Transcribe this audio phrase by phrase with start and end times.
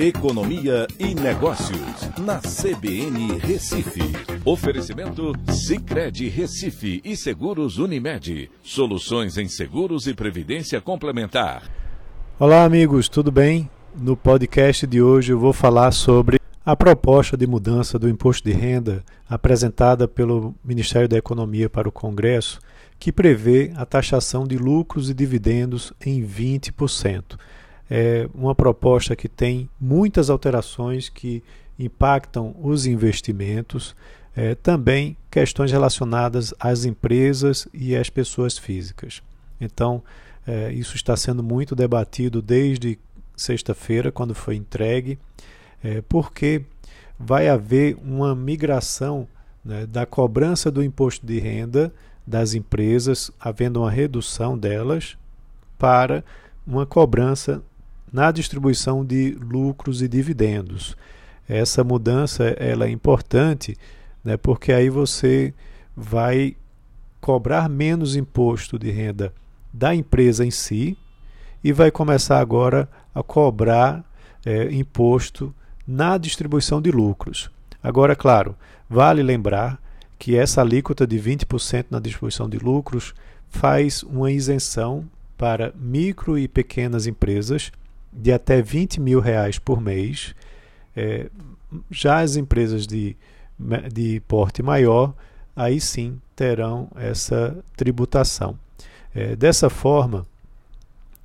[0.00, 4.00] Economia e Negócios, na CBN Recife.
[4.44, 8.48] Oferecimento Cicred Recife e Seguros Unimed.
[8.62, 11.68] Soluções em seguros e previdência complementar.
[12.38, 13.68] Olá, amigos, tudo bem?
[13.92, 18.54] No podcast de hoje eu vou falar sobre a proposta de mudança do imposto de
[18.54, 22.60] renda apresentada pelo Ministério da Economia para o Congresso,
[23.00, 27.36] que prevê a taxação de lucros e dividendos em 20%
[27.90, 31.42] é uma proposta que tem muitas alterações que
[31.78, 33.94] impactam os investimentos,
[34.36, 39.22] é, também questões relacionadas às empresas e às pessoas físicas.
[39.60, 40.02] Então,
[40.46, 42.98] é, isso está sendo muito debatido desde
[43.36, 45.18] sexta-feira, quando foi entregue,
[45.82, 46.62] é, porque
[47.18, 49.26] vai haver uma migração
[49.64, 51.92] né, da cobrança do imposto de renda
[52.26, 55.16] das empresas, havendo uma redução delas,
[55.78, 56.24] para
[56.66, 57.62] uma cobrança
[58.12, 60.96] na distribuição de lucros e dividendos.
[61.48, 63.76] Essa mudança ela é importante,
[64.24, 65.54] né, porque aí você
[65.96, 66.56] vai
[67.20, 69.32] cobrar menos imposto de renda
[69.72, 70.96] da empresa em si
[71.62, 74.04] e vai começar agora a cobrar
[74.44, 75.54] é, imposto
[75.86, 77.50] na distribuição de lucros.
[77.82, 78.54] Agora, claro,
[78.88, 79.80] vale lembrar
[80.18, 83.14] que essa alíquota de 20% na distribuição de lucros
[83.48, 87.70] faz uma isenção para micro e pequenas empresas
[88.12, 90.34] de até 20 mil reais por mês.
[90.96, 91.30] É,
[91.90, 93.16] já as empresas de,
[93.92, 95.14] de porte maior,
[95.54, 98.58] aí sim terão essa tributação.
[99.14, 100.26] É, dessa forma,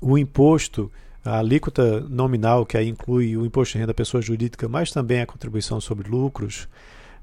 [0.00, 0.90] o imposto,
[1.24, 5.20] a alíquota nominal, que aí inclui o imposto de renda da pessoa jurídica, mas também
[5.20, 6.68] a contribuição sobre lucros,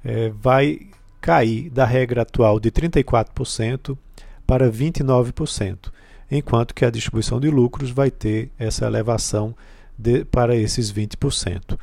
[0.03, 0.81] é, vai
[1.21, 3.97] cair da regra atual de 34%
[4.45, 5.91] para 29%
[6.29, 9.55] enquanto que a distribuição de lucros vai ter essa elevação
[9.97, 11.73] de, para esses 20%.
[11.73, 11.77] Uh,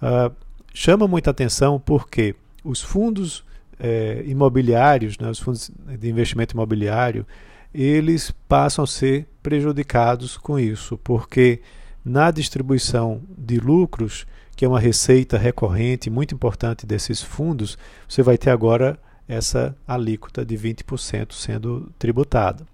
[0.00, 0.32] ah,
[0.72, 3.44] chama muita atenção porque os fundos
[3.80, 7.26] eh, imobiliários, né, os fundos de investimento imobiliário,
[7.72, 11.60] eles passam a ser prejudicados com isso, porque
[12.04, 14.26] na distribuição de lucros,
[14.56, 18.98] que é uma receita recorrente muito importante desses fundos, você vai ter agora
[19.28, 22.66] essa alíquota de 20% sendo tributada.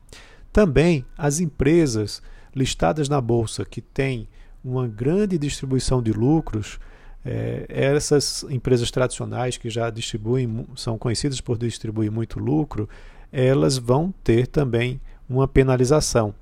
[0.54, 2.22] Também as empresas
[2.54, 4.28] listadas na bolsa que têm
[4.65, 6.78] uma grande distribuição de lucros,
[7.25, 12.88] é, essas empresas tradicionais que já distribuem, são conhecidas por distribuir muito lucro,
[13.32, 16.32] elas vão ter também uma penalização,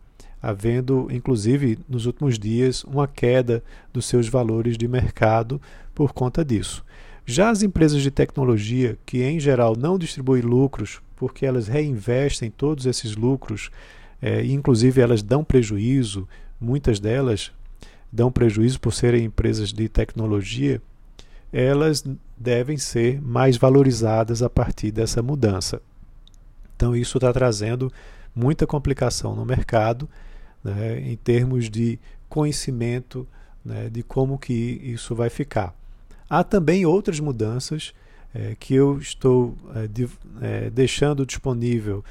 [0.42, 3.64] havendo, inclusive, nos últimos dias, uma queda
[3.94, 5.58] dos seus valores de mercado
[5.94, 6.84] por conta disso.
[7.24, 12.84] Já as empresas de tecnologia, que em geral não distribuem lucros, porque elas reinvestem todos
[12.84, 13.70] esses lucros
[14.22, 16.28] é, inclusive elas dão prejuízo,
[16.60, 17.52] muitas delas
[18.12, 20.80] dão prejuízo por serem empresas de tecnologia,
[21.52, 22.04] elas
[22.38, 25.82] devem ser mais valorizadas a partir dessa mudança.
[26.76, 27.92] Então, isso está trazendo
[28.34, 30.08] muita complicação no mercado,
[30.64, 33.26] né, em termos de conhecimento
[33.64, 35.74] né, de como que isso vai ficar.
[36.28, 37.92] Há também outras mudanças
[38.34, 40.08] é, que eu estou é, de,
[40.40, 42.02] é, deixando disponível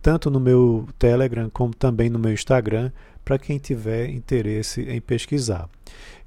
[0.00, 2.90] tanto no meu Telegram como também no meu Instagram,
[3.24, 5.68] para quem tiver interesse em pesquisar.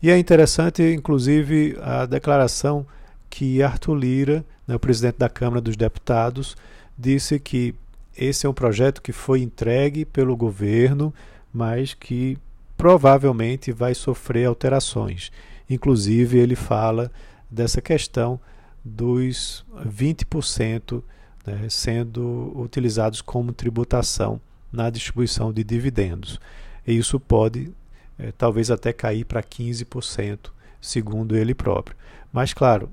[0.02, 2.86] E é interessante, inclusive, a declaração
[3.30, 6.56] que Arthur Lira, né, o presidente da Câmara dos Deputados,
[6.98, 7.74] disse que
[8.16, 11.14] esse é um projeto que foi entregue pelo governo,
[11.54, 12.38] mas que
[12.78, 15.32] provavelmente vai sofrer alterações.
[15.70, 17.12] Inclusive, ele fala
[17.50, 18.40] dessa questão
[18.84, 21.02] dos 20%
[21.46, 24.40] né, sendo utilizados como tributação
[24.72, 26.40] na distribuição de dividendos.
[26.86, 27.72] E isso pode
[28.18, 31.96] é, talvez até cair para 15%, segundo ele próprio.
[32.32, 32.90] Mas claro,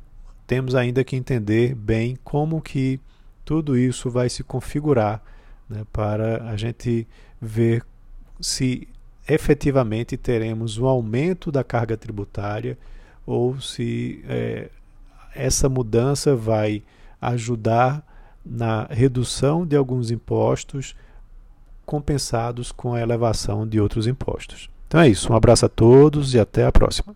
[0.46, 2.98] temos ainda que entender bem como que
[3.44, 5.22] tudo isso vai se configurar
[5.68, 7.06] né, para a gente
[7.40, 7.84] ver
[8.40, 8.88] se
[9.28, 12.78] efetivamente teremos um aumento da carga tributária
[13.26, 14.70] ou se é,
[15.34, 16.82] essa mudança vai
[17.20, 18.02] ajudar
[18.48, 20.94] na redução de alguns impostos
[21.84, 24.68] compensados com a elevação de outros impostos.
[24.86, 25.32] Então é isso.
[25.32, 27.14] Um abraço a todos e até a próxima.